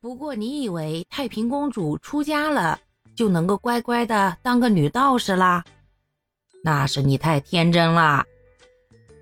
[0.00, 2.78] 不过你以为太平公主出家了
[3.14, 5.64] 就能够乖乖的当个女道士啦？
[6.62, 8.24] 那是你太天真了。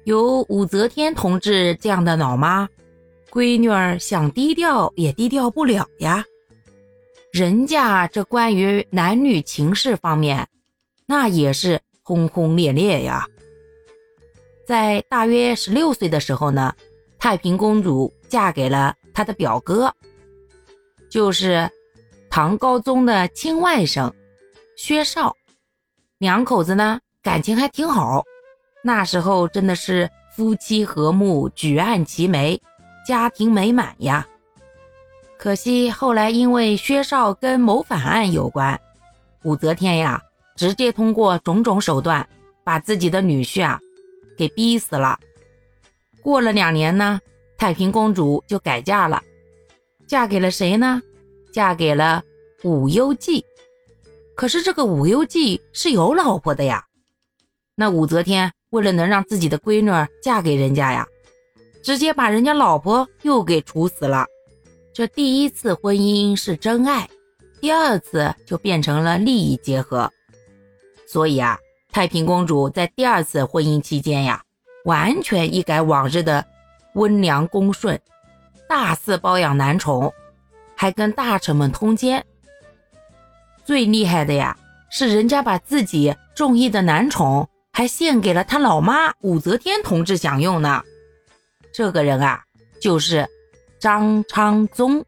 [0.05, 2.69] 有武则天同志这样的脑妈，
[3.31, 6.25] 闺女儿想低调也低调不了呀。
[7.33, 10.49] 人家这关于男女情事方面，
[11.07, 13.27] 那也是轰轰烈烈呀。
[14.67, 16.75] 在大约十六岁的时候呢，
[17.19, 19.95] 太平公主嫁给了她的表哥，
[21.15, 21.71] 就是
[22.29, 24.13] 唐高宗的亲外甥
[24.77, 25.33] 薛绍。
[26.19, 28.25] 两口子呢感情还挺好，
[28.83, 32.61] 那时候真的是夫妻和睦，举案齐眉，
[33.07, 34.27] 家庭美满呀。
[35.39, 38.81] 可惜后来因为薛绍跟谋反案有关，
[39.45, 40.21] 武则天呀
[40.57, 42.29] 直接通过种种手段
[42.65, 43.79] 把自己的女婿啊
[44.37, 45.17] 给逼死了。
[46.21, 47.21] 过了两年呢，
[47.57, 49.23] 太平公主就改嫁了，
[50.07, 51.03] 嫁给了谁呢？
[51.53, 52.23] 嫁给了
[52.63, 53.45] 武攸暨。
[54.35, 56.85] 可是这个武攸暨是有老婆的呀。
[57.77, 59.91] 那武则天为了能让自己的闺女
[60.23, 61.07] 嫁给人家呀，
[61.83, 64.27] 直接把人家老婆又给处死了。
[64.93, 67.09] 这第一次婚姻是真爱，
[67.61, 70.11] 第二次就变成了利益结合。
[71.07, 71.59] 所以啊，
[71.93, 74.43] 太平公主在第二次婚姻期间呀，
[74.85, 76.45] 完全一改往日的
[76.95, 78.01] 温良恭顺，
[78.69, 80.13] 大肆包养男宠，
[80.77, 82.25] 还跟大臣们通奸。
[83.65, 84.57] 最厉害的呀，
[84.91, 90.83] 是人家把自己中意的男宠还献给了他老妈武则天同志享用呢。
[91.73, 92.43] 这个人啊，
[92.81, 93.29] 就是。
[93.81, 95.05] 张昌宗，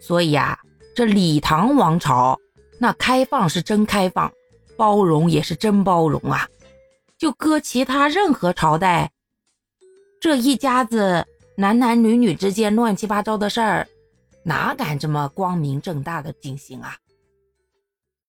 [0.00, 0.56] 所以啊，
[0.94, 2.38] 这李唐王朝
[2.78, 4.32] 那开放是真开放，
[4.76, 6.46] 包容也是真包容啊。
[7.18, 9.10] 就搁其他任何朝代，
[10.20, 11.26] 这一家子
[11.58, 13.88] 男男女女之间乱七八糟的事儿，
[14.42, 16.94] 哪敢这么光明正大的进行啊？